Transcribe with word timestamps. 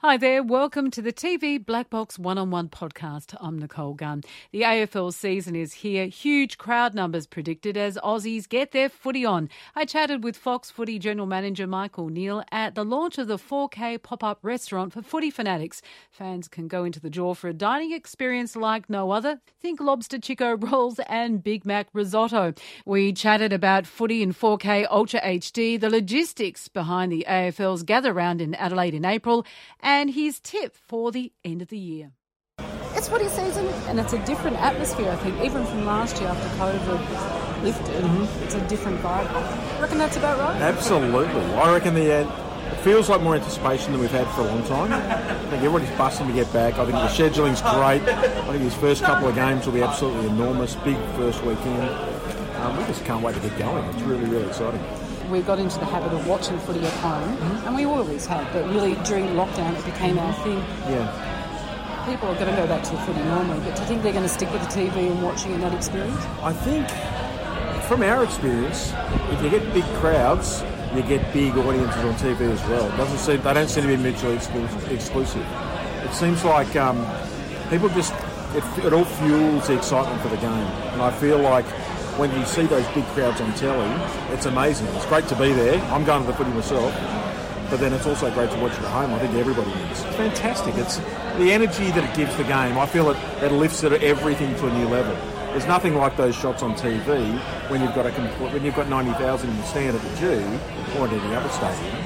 Hi 0.00 0.16
there, 0.16 0.44
welcome 0.44 0.92
to 0.92 1.02
the 1.02 1.12
TV 1.12 1.58
Blackbox 1.58 2.20
One 2.20 2.38
on 2.38 2.52
One 2.52 2.68
podcast. 2.68 3.34
I'm 3.40 3.58
Nikole 3.58 3.96
Gunn. 3.96 4.22
The 4.52 4.62
AFL 4.62 5.12
season 5.12 5.56
is 5.56 5.72
here. 5.72 6.06
Huge 6.06 6.56
crowd 6.56 6.94
numbers 6.94 7.26
predicted 7.26 7.76
as 7.76 7.98
Aussies 8.04 8.48
get 8.48 8.70
their 8.70 8.88
footy 8.88 9.24
on. 9.24 9.48
I 9.74 9.84
chatted 9.84 10.22
with 10.22 10.36
Fox 10.36 10.70
Footy 10.70 11.00
General 11.00 11.26
Manager 11.26 11.66
Michael 11.66 12.10
Neill 12.10 12.44
at 12.52 12.76
the 12.76 12.84
launch 12.84 13.18
of 13.18 13.26
the 13.26 13.38
4K 13.38 14.00
pop 14.00 14.22
up 14.22 14.38
restaurant 14.42 14.92
for 14.92 15.02
footy 15.02 15.32
fanatics. 15.32 15.82
Fans 16.12 16.46
can 16.46 16.68
go 16.68 16.84
into 16.84 17.00
the 17.00 17.10
jaw 17.10 17.34
for 17.34 17.48
a 17.48 17.52
dining 17.52 17.90
experience 17.90 18.54
like 18.54 18.88
no 18.88 19.10
other. 19.10 19.40
Think 19.60 19.80
lobster 19.80 20.18
Chiko 20.18 20.62
rolls 20.70 21.00
and 21.08 21.42
Big 21.42 21.66
Mac 21.66 21.88
risotto. 21.92 22.54
We 22.86 23.12
chatted 23.12 23.52
about 23.52 23.84
footy 23.84 24.22
in 24.22 24.32
4K 24.32 24.86
Ultra 24.88 25.20
HD, 25.22 25.80
the 25.80 25.90
logistics 25.90 26.68
behind 26.68 27.10
the 27.10 27.26
AFL's 27.28 27.82
gather 27.82 28.12
round 28.12 28.40
in 28.40 28.54
Adelaide 28.54 28.94
in 28.94 29.04
April 29.04 29.44
and 29.88 30.10
his 30.10 30.38
tip 30.38 30.76
for 30.76 31.10
the 31.10 31.32
end 31.42 31.62
of 31.62 31.68
the 31.68 31.78
year. 31.78 32.12
It's 32.94 33.08
footy 33.08 33.26
season, 33.28 33.66
and 33.88 33.98
it's 33.98 34.12
a 34.12 34.22
different 34.26 34.58
atmosphere, 34.58 35.10
I 35.10 35.16
think, 35.16 35.40
even 35.42 35.64
from 35.64 35.86
last 35.86 36.20
year 36.20 36.28
after 36.28 36.48
COVID 36.58 37.62
lifted. 37.62 38.04
It's 38.44 38.54
a 38.54 38.60
different 38.68 39.00
vibe. 39.00 39.26
I 39.30 39.80
reckon 39.80 39.96
that's 39.96 40.18
about 40.18 40.38
right. 40.38 40.60
Absolutely. 40.60 41.24
I 41.54 41.72
reckon 41.72 41.94
the 41.94 42.12
uh, 42.12 42.72
it 42.72 42.76
feels 42.80 43.08
like 43.08 43.22
more 43.22 43.34
anticipation 43.34 43.92
than 43.92 44.02
we've 44.02 44.10
had 44.10 44.26
for 44.34 44.42
a 44.42 44.44
long 44.44 44.62
time. 44.64 44.92
I 44.92 45.38
think 45.48 45.62
everybody's 45.62 45.96
busting 45.96 46.26
to 46.26 46.34
get 46.34 46.52
back. 46.52 46.74
I 46.74 46.84
think 46.84 46.92
the 46.92 47.08
scheduling's 47.08 47.62
great. 47.62 48.02
I 48.02 48.50
think 48.50 48.62
these 48.62 48.74
first 48.74 49.02
couple 49.02 49.26
of 49.26 49.34
games 49.34 49.64
will 49.64 49.72
be 49.72 49.82
absolutely 49.82 50.28
enormous. 50.28 50.74
Big 50.76 50.98
first 51.16 51.42
weekend. 51.44 51.88
Um, 52.56 52.76
we 52.76 52.84
just 52.84 53.06
can't 53.06 53.22
wait 53.24 53.36
to 53.36 53.40
get 53.40 53.58
going. 53.58 53.84
It's 53.86 54.02
really, 54.02 54.26
really 54.26 54.46
exciting. 54.48 54.84
We 55.30 55.42
got 55.42 55.58
into 55.58 55.78
the 55.78 55.84
habit 55.84 56.10
of 56.12 56.26
watching 56.26 56.58
footy 56.60 56.80
at 56.80 56.92
home, 56.94 57.36
and 57.66 57.74
we 57.74 57.84
always 57.84 58.24
have, 58.26 58.50
but 58.52 58.66
really 58.70 58.94
during 59.04 59.26
lockdown 59.34 59.78
it 59.78 59.84
became 59.84 60.18
our 60.18 60.32
thing. 60.42 60.58
Yeah. 60.88 62.06
People 62.08 62.28
are 62.28 62.34
going 62.36 62.54
to 62.54 62.56
go 62.56 62.66
back 62.66 62.82
to 62.84 62.92
the 62.92 62.98
footy 63.02 63.22
normally, 63.24 63.60
but 63.60 63.74
do 63.76 63.82
you 63.82 63.88
think 63.88 64.02
they're 64.02 64.12
going 64.12 64.24
to 64.24 64.28
stick 64.28 64.50
with 64.52 64.62
the 64.62 64.68
TV 64.68 65.10
and 65.10 65.22
watching 65.22 65.52
in 65.52 65.60
that 65.60 65.74
experience? 65.74 66.24
I 66.40 66.54
think, 66.54 66.88
from 67.88 68.02
our 68.02 68.24
experience, 68.24 68.94
if 69.30 69.42
you 69.42 69.50
get 69.50 69.74
big 69.74 69.84
crowds, 70.00 70.62
you 70.94 71.02
get 71.02 71.30
big 71.34 71.54
audiences 71.58 72.04
on 72.04 72.14
TV 72.14 72.40
as 72.50 72.62
well. 72.62 72.90
It 72.90 72.96
doesn't 72.96 73.18
seem 73.18 73.42
they 73.42 73.52
don't 73.52 73.68
seem 73.68 73.82
to 73.82 73.88
be 73.88 73.96
mutually 73.98 74.36
exclusive. 74.36 75.46
It 76.04 76.14
seems 76.14 76.42
like 76.42 76.74
um, 76.76 77.06
people 77.68 77.90
just 77.90 78.14
it, 78.54 78.64
it 78.82 78.94
all 78.94 79.04
fuels 79.04 79.66
the 79.66 79.76
excitement 79.76 80.22
for 80.22 80.28
the 80.28 80.38
game, 80.38 80.48
and 80.52 81.02
I 81.02 81.10
feel 81.10 81.38
like 81.38 81.66
when 82.18 82.34
you 82.36 82.44
see 82.46 82.66
those 82.66 82.86
big 82.88 83.04
crowds 83.14 83.40
on 83.40 83.54
telly, 83.54 83.88
it's 84.34 84.44
amazing. 84.46 84.88
It's 84.88 85.06
great 85.06 85.28
to 85.28 85.36
be 85.36 85.52
there. 85.52 85.80
I'm 85.92 86.04
going 86.04 86.22
to 86.22 86.26
the 86.26 86.36
footy 86.36 86.50
myself, 86.50 86.92
but 87.70 87.78
then 87.78 87.92
it's 87.92 88.06
also 88.06 88.28
great 88.34 88.50
to 88.50 88.58
watch 88.58 88.72
it 88.72 88.80
at 88.80 88.90
home. 88.90 89.14
I 89.14 89.20
think 89.20 89.34
everybody 89.34 89.70
is. 89.70 90.02
It's 90.02 90.16
fantastic. 90.16 90.74
It's 90.74 90.96
the 91.38 91.52
energy 91.52 91.92
that 91.92 92.02
it 92.02 92.16
gives 92.16 92.36
the 92.36 92.42
game. 92.42 92.76
I 92.76 92.86
feel 92.86 93.08
it, 93.10 93.16
it 93.40 93.52
lifts 93.52 93.84
it 93.84 93.92
everything 94.02 94.54
to 94.56 94.66
a 94.66 94.72
new 94.74 94.88
level. 94.88 95.14
There's 95.52 95.66
nothing 95.66 95.94
like 95.94 96.16
those 96.16 96.34
shots 96.34 96.62
on 96.62 96.74
TV 96.74 97.38
when 97.70 97.80
you've 97.80 97.94
got 97.94 98.06
a 98.06 98.10
when 98.10 98.64
you've 98.64 98.74
got 98.74 98.88
90,000 98.88 99.48
in 99.48 99.56
the 99.56 99.62
stand 99.62 99.96
at 99.96 100.02
the 100.02 100.16
G 100.16 100.26
or 100.98 101.06
at 101.06 101.12
any 101.12 101.34
other 101.36 101.48
stadium. 101.50 101.96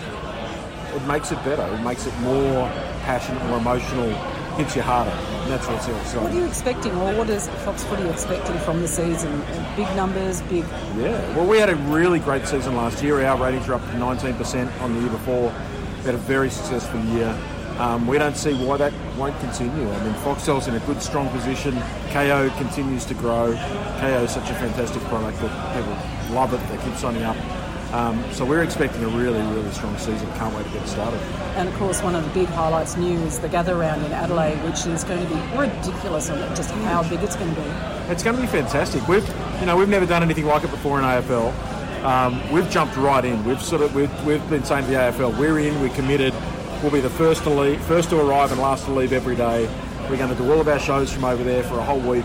It 0.95 1.06
makes 1.06 1.33
it 1.33 1.43
better. 1.43 1.65
It 1.75 1.83
makes 1.83 2.06
it 2.06 2.17
more 2.21 2.69
passionate, 3.01 3.43
more 3.47 3.59
emotional, 3.59 4.11
hits 4.57 4.77
you 4.77 4.83
harder. 4.83 5.11
That's 5.49 5.67
what's 5.67 5.87
so 5.87 5.97
exciting. 5.97 6.23
What 6.23 6.33
are 6.33 6.37
you 6.37 6.47
expecting, 6.47 6.93
or 6.97 7.15
what 7.17 7.29
is 7.31 7.49
Fox 7.65 7.85
Footy 7.85 8.09
expecting 8.09 8.59
from 8.59 8.81
the 8.81 8.89
season? 8.89 9.33
Uh, 9.33 9.73
Big 9.77 9.87
numbers, 9.97 10.43
big. 10.43 10.65
Yeah, 10.97 11.37
well, 11.37 11.47
we 11.47 11.59
had 11.59 11.71
a 11.71 11.77
really 11.77 12.19
great 12.19 12.47
season 12.47 12.77
last 12.77 13.03
year. 13.03 13.25
Our 13.25 13.43
ratings 13.43 13.67
were 13.69 13.75
up 13.75 13.81
19% 13.83 14.81
on 14.83 14.95
the 14.95 15.01
year 15.01 15.11
before. 15.11 15.53
We 15.99 16.05
had 16.05 16.15
a 16.15 16.19
very 16.19 16.51
successful 16.51 17.01
year. 17.07 17.37
Um, 17.79 18.07
we 18.07 18.19
don't 18.19 18.37
see 18.37 18.53
why 18.67 18.77
that 18.77 18.93
won't 19.17 19.39
continue. 19.41 19.91
I 19.91 20.05
mean, 20.05 20.15
Foxtel's 20.17 20.69
in 20.69 20.75
a 20.75 20.81
good, 20.81 21.01
strong 21.03 21.29
position. 21.31 21.73
Kayo 22.11 22.55
continues 22.59 23.07
to 23.07 23.15
grow. 23.15 23.55
Kayo 23.99 24.25
is 24.25 24.31
such 24.33 24.51
a 24.51 24.55
fantastic 24.55 25.03
product 25.05 25.39
that 25.41 25.75
people 25.75 26.34
love 26.34 26.53
it. 26.53 26.61
They 26.69 26.84
keep 26.84 26.97
signing 26.97 27.23
up. 27.23 27.37
Um, 27.92 28.25
so 28.32 28.47
we're 28.47 28.62
expecting 28.62 29.04
a 29.04 29.08
really, 29.08 29.41
really 29.54 29.70
strong 29.72 29.97
season. 29.98 30.26
Can't 30.32 30.54
wait 30.56 30.64
to 30.64 30.72
get 30.72 30.88
started. 30.88 31.20
And 31.56 31.69
of 31.69 31.75
course, 31.75 32.03
one 32.03 32.14
of 32.14 32.25
the 32.25 32.30
big 32.30 32.48
highlights 32.48 32.97
new 32.97 33.19
is 33.20 33.38
the 33.38 33.50
gather 33.50 33.76
round 33.76 34.03
in 34.04 34.12
Adelaide, 34.12 34.56
which 34.64 34.86
is 34.86 35.04
going 35.04 35.22
to 35.22 35.28
be 35.28 35.41
ridiculous 35.58 36.30
on 36.30 36.38
just 36.56 36.70
how 36.70 37.03
big 37.08 37.22
it's 37.22 37.36
going 37.36 37.54
to 37.54 37.60
be. 37.60 37.66
It's 38.10 38.22
going 38.22 38.36
to 38.36 38.41
be 38.41 38.48
fantastic. 38.48 39.06
We've, 39.08 39.28
you 39.60 39.66
know, 39.66 39.76
we've 39.76 39.91
never 39.91 40.06
done 40.06 40.22
anything 40.22 40.47
like 40.47 40.64
it 40.64 40.70
before 40.70 40.98
in 40.98 41.04
AFL. 41.04 41.53
Um, 42.03 42.50
we've 42.50 42.69
jumped 42.70 42.97
right 42.97 43.25
in. 43.25 43.44
We've 43.44 43.62
sort 43.62 43.82
of, 43.82 43.94
we've, 43.94 44.24
we've 44.24 44.48
been 44.48 44.64
saying 44.64 44.86
to 44.86 44.91
the 44.91 44.97
AFL, 44.97 45.38
we're 45.38 45.59
in, 45.59 45.78
we're 45.82 45.94
committed. 45.94 46.32
We'll 46.82 46.91
be 46.92 47.00
the 47.00 47.10
first 47.10 47.42
to 47.42 47.50
leave, 47.50 47.80
first 47.82 48.09
to 48.10 48.20
arrive 48.20 48.53
and 48.53 48.60
last 48.60 48.86
to 48.86 48.91
leave 48.92 49.12
every 49.12 49.36
day. 49.36 49.66
We're 50.09 50.16
going 50.16 50.30
to 50.30 50.34
do 50.34 50.50
all 50.50 50.60
of 50.60 50.66
our 50.66 50.80
shows 50.80 51.12
from 51.12 51.24
over 51.24 51.44
there 51.44 51.62
for 51.62 51.78
a 51.78 51.82
whole 51.84 52.00
week. 52.00 52.24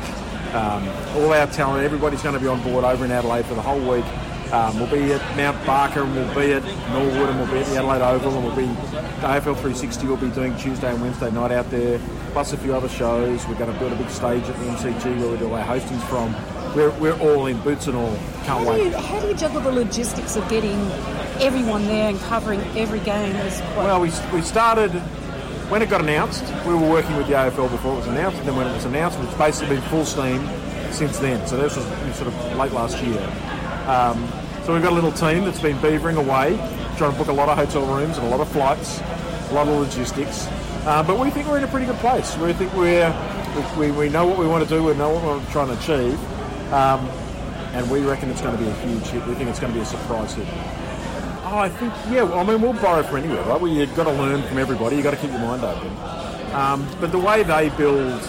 Um, 0.55 0.87
all 1.17 1.33
our 1.33 1.45
talent, 1.47 1.83
everybody's 1.83 2.23
going 2.23 2.35
to 2.35 2.39
be 2.39 2.47
on 2.47 2.63
board 2.63 2.85
over 2.85 3.03
in 3.03 3.11
Adelaide 3.11 3.45
for 3.45 3.53
the 3.53 3.61
whole 3.61 3.79
week. 3.79 4.05
Um, 4.51 4.79
we'll 4.79 4.89
be 4.89 5.11
at 5.11 5.37
Mount 5.37 5.65
Barker 5.65 6.03
and 6.03 6.15
we'll 6.15 6.33
be 6.33 6.53
at 6.53 6.63
Norwood 6.93 7.29
and 7.29 7.37
we'll 7.37 7.51
be 7.51 7.59
at 7.59 7.65
the 7.65 7.77
Adelaide 7.77 8.01
Oval 8.01 8.33
and 8.33 8.45
we'll 8.45 8.55
be 8.55 8.65
the 8.65 9.27
AFL 9.27 9.55
360 9.55 10.07
we'll 10.07 10.15
be 10.15 10.29
doing 10.29 10.55
Tuesday 10.57 10.89
and 10.89 11.01
Wednesday 11.01 11.29
night 11.31 11.51
out 11.51 11.69
there, 11.69 11.99
plus 12.31 12.53
a 12.53 12.57
few 12.57 12.73
other 12.73 12.87
shows. 12.87 13.45
We're 13.45 13.55
going 13.55 13.73
to 13.73 13.79
build 13.79 13.91
a 13.91 13.95
big 13.97 14.09
stage 14.09 14.43
at 14.43 14.55
the 14.57 14.65
MCG 14.65 15.19
where 15.19 15.31
we 15.31 15.37
do 15.37 15.51
our 15.51 15.65
hostings 15.65 16.01
from. 16.07 16.33
We're, 16.75 16.91
we're 16.99 17.19
all 17.19 17.47
in, 17.47 17.59
boots 17.61 17.87
and 17.87 17.97
all. 17.97 18.15
Can't 18.45 18.47
How 18.47 18.75
do, 18.75 18.83
you, 18.83 18.89
wait. 18.89 18.93
how 18.93 19.19
do 19.19 19.27
you 19.27 19.33
juggle 19.33 19.61
the 19.61 19.71
logistics 19.71 20.37
of 20.37 20.47
getting 20.47 20.79
everyone 21.41 21.85
there 21.85 22.09
and 22.09 22.19
covering 22.21 22.61
every 22.77 22.99
game? 22.99 23.35
As 23.35 23.59
well? 23.75 23.99
Well, 23.99 24.01
we, 24.01 24.11
we 24.33 24.41
started 24.41 24.91
when 25.69 25.81
it 25.81 25.89
got 25.89 25.99
announced. 25.99 26.43
We 26.65 26.73
were 26.73 26.89
working 26.89 27.17
with 27.17 27.27
the 27.27 27.33
AFL 27.33 27.69
before 27.69 27.93
it 27.93 27.97
was 27.97 28.07
announced, 28.07 28.37
and 28.37 28.47
then 28.47 28.55
when 28.55 28.67
it 28.67 28.73
was 28.73 28.85
announced, 28.85 29.19
it's 29.19 29.33
basically 29.33 29.75
been 29.75 29.89
full 29.89 30.05
steam 30.05 30.47
since 30.91 31.19
then. 31.19 31.45
So 31.47 31.57
this 31.57 31.75
was 31.75 31.85
sort 32.15 32.27
of 32.27 32.57
late 32.57 32.71
last 32.71 33.03
year. 33.03 33.56
Um, 33.87 34.27
so 34.65 34.73
we've 34.73 34.83
got 34.83 34.91
a 34.91 34.95
little 34.95 35.13
team 35.13 35.45
that's 35.45 35.61
been 35.61 35.77
beavering 35.77 36.17
away, 36.17 36.57
trying 36.97 37.13
to 37.13 37.17
book 37.17 37.27
a 37.27 37.33
lot 37.33 37.47
of 37.47 37.57
hotel 37.57 37.85
rooms 37.85 38.17
and 38.17 38.27
a 38.27 38.29
lot 38.29 38.41
of 38.41 38.49
flights, 38.49 38.99
a 39.49 39.53
lot 39.53 39.67
of 39.67 39.79
logistics. 39.79 40.47
Uh, 40.85 41.03
but 41.07 41.17
we 41.19 41.29
think 41.29 41.47
we're 41.47 41.57
in 41.57 41.63
a 41.63 41.67
pretty 41.67 41.85
good 41.85 41.95
place. 41.97 42.35
We 42.37 42.53
think 42.53 42.73
we're 42.73 43.11
we, 43.77 43.91
we 43.91 44.09
know 44.09 44.25
what 44.27 44.37
we 44.37 44.45
want 44.45 44.67
to 44.67 44.69
do, 44.69 44.83
we 44.83 44.93
know 44.93 45.09
what 45.09 45.23
we're 45.23 45.51
trying 45.51 45.67
to 45.67 45.73
achieve, 45.73 46.19
um, 46.73 46.99
and 47.73 47.89
we 47.89 48.01
reckon 48.01 48.29
it's 48.29 48.41
going 48.41 48.57
to 48.57 48.63
be 48.63 48.69
a 48.69 48.73
huge 48.75 49.03
hit. 49.07 49.25
We 49.25 49.33
think 49.35 49.49
it's 49.49 49.59
going 49.59 49.73
to 49.73 49.79
be 49.79 49.83
a 49.83 49.85
surprise 49.85 50.33
hit. 50.33 50.47
Oh, 51.49 51.57
I 51.57 51.69
think 51.69 51.93
yeah. 52.09 52.31
I 52.33 52.43
mean, 52.43 52.61
we'll 52.61 52.73
borrow 52.73 53.03
from 53.03 53.17
anywhere, 53.17 53.41
right? 53.43 53.59
Well, 53.59 53.71
you've 53.71 53.95
got 53.95 54.03
to 54.03 54.11
learn 54.11 54.43
from 54.43 54.57
everybody. 54.57 54.97
You've 54.97 55.05
got 55.05 55.11
to 55.11 55.17
keep 55.17 55.31
your 55.31 55.39
mind 55.39 55.63
open. 55.63 55.91
Um, 56.53 56.87
but 56.99 57.11
the 57.11 57.19
way 57.19 57.43
they 57.43 57.69
build 57.69 58.21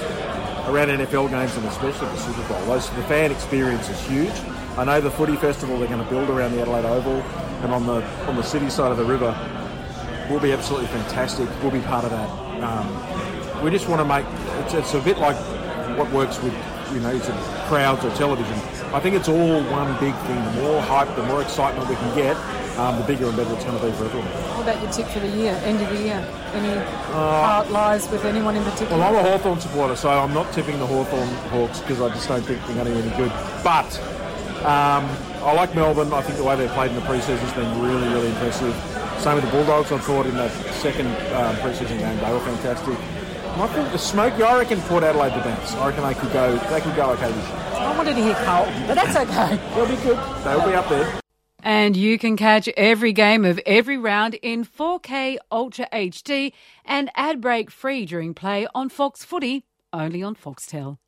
around 0.68 0.88
NFL 0.88 1.30
games 1.30 1.56
and 1.56 1.66
especially 1.66 2.08
the 2.08 2.16
Super 2.16 2.48
Bowl, 2.48 2.64
those, 2.66 2.88
the 2.90 3.02
fan 3.04 3.32
experience 3.32 3.88
is 3.88 4.00
huge. 4.06 4.32
I 4.78 4.84
know 4.84 5.00
the 5.00 5.10
footy 5.10 5.34
festival 5.34 5.76
they're 5.76 5.88
going 5.88 6.04
to 6.04 6.08
build 6.08 6.30
around 6.30 6.52
the 6.52 6.62
Adelaide 6.62 6.84
Oval 6.84 7.20
and 7.64 7.72
on 7.72 7.84
the 7.84 8.00
on 8.28 8.36
the 8.36 8.44
city 8.44 8.70
side 8.70 8.92
of 8.92 8.96
the 8.96 9.04
river 9.04 9.34
will 10.30 10.38
be 10.38 10.52
absolutely 10.52 10.86
fantastic. 10.86 11.48
We'll 11.60 11.72
be 11.72 11.80
part 11.80 12.04
of 12.04 12.12
that. 12.12 12.30
Um, 12.62 13.64
we 13.64 13.72
just 13.72 13.88
want 13.88 14.00
to 14.00 14.04
make 14.04 14.24
it's, 14.64 14.74
it's 14.74 14.94
a 14.94 15.00
bit 15.00 15.18
like 15.18 15.34
what 15.98 16.08
works 16.12 16.40
with 16.40 16.54
you 16.92 17.00
know 17.00 17.18
crowds 17.66 18.04
or 18.04 18.14
television. 18.14 18.54
I 18.94 19.00
think 19.00 19.16
it's 19.16 19.28
all 19.28 19.64
one 19.64 19.92
big 19.98 20.14
thing. 20.14 20.44
The 20.44 20.62
more 20.62 20.80
hype, 20.80 21.12
the 21.16 21.24
more 21.24 21.42
excitement 21.42 21.88
we 21.88 21.96
can 21.96 22.14
get, 22.14 22.36
um, 22.78 23.00
the 23.00 23.04
bigger 23.04 23.26
and 23.26 23.36
better 23.36 23.52
it's 23.54 23.64
going 23.64 23.80
to 23.80 23.84
be 23.84 23.90
for 23.94 24.04
everyone. 24.04 24.28
What 24.28 24.62
about 24.62 24.80
your 24.80 24.92
tip 24.92 25.08
for 25.08 25.18
the 25.18 25.28
year, 25.28 25.60
end 25.64 25.82
of 25.82 25.88
the 25.90 26.04
year? 26.04 26.24
Any 26.54 26.78
heart 27.12 27.68
lies 27.72 28.08
with 28.10 28.24
anyone 28.24 28.54
in 28.54 28.62
particular? 28.62 28.96
Well, 28.96 29.08
I'm 29.08 29.26
a 29.26 29.28
Hawthorn 29.28 29.58
supporter, 29.58 29.96
so 29.96 30.08
I'm 30.08 30.32
not 30.32 30.52
tipping 30.52 30.78
the 30.78 30.86
Hawthorn 30.86 31.28
Hawks 31.50 31.80
because 31.80 32.00
I 32.00 32.10
just 32.10 32.28
don't 32.28 32.42
think 32.42 32.64
they're 32.64 32.76
going 32.76 32.86
to 32.86 32.92
be 32.92 33.08
any 33.08 33.16
good. 33.16 33.32
But 33.64 33.90
um, 34.64 35.04
I 35.42 35.52
like 35.54 35.74
Melbourne. 35.74 36.12
I 36.12 36.22
think 36.22 36.36
the 36.36 36.44
way 36.44 36.56
they've 36.56 36.70
played 36.70 36.90
in 36.90 36.96
the 36.96 37.02
pre-season 37.02 37.38
has 37.38 37.52
been 37.54 37.80
really, 37.80 38.08
really 38.08 38.28
impressive. 38.28 38.74
Same 39.20 39.36
with 39.36 39.44
the 39.44 39.50
Bulldogs. 39.50 39.90
I 39.92 39.98
thought 39.98 40.26
in 40.26 40.34
that 40.36 40.50
second 40.74 41.08
um, 41.08 41.56
preseason 41.56 41.98
game 41.98 42.18
they 42.18 42.32
were 42.32 42.40
fantastic. 42.40 42.98
I 43.58 43.66
think 43.68 43.90
the 43.90 43.98
Smoky, 43.98 44.42
I 44.42 44.58
reckon 44.58 44.80
Port 44.82 45.02
Adelaide 45.02 45.34
defence. 45.34 45.72
I 45.74 45.88
reckon 45.88 46.04
they 46.04 46.14
could 46.14 46.32
go. 46.32 46.56
They 46.70 46.80
could 46.80 46.94
go 46.94 47.10
okay 47.10 47.32
this 47.32 47.48
year. 47.48 47.56
I 47.56 47.96
wanted 47.96 48.14
to 48.14 48.22
hear 48.22 48.34
Carlton, 48.34 48.86
but 48.86 48.94
that's 48.94 49.16
okay. 49.16 49.56
They'll 49.74 49.88
be 49.88 49.96
good. 49.96 50.44
They'll 50.44 50.64
be 50.64 50.74
up 50.74 50.88
there. 50.88 51.20
And 51.64 51.96
you 51.96 52.18
can 52.18 52.36
catch 52.36 52.68
every 52.76 53.12
game 53.12 53.44
of 53.44 53.58
every 53.66 53.98
round 53.98 54.34
in 54.34 54.64
4K 54.64 55.38
Ultra 55.50 55.88
HD 55.92 56.52
and 56.84 57.10
ad 57.16 57.40
break 57.40 57.70
free 57.70 58.06
during 58.06 58.32
play 58.32 58.68
on 58.76 58.88
Fox 58.88 59.24
Footy, 59.24 59.64
only 59.92 60.22
on 60.22 60.36
Foxtel. 60.36 60.98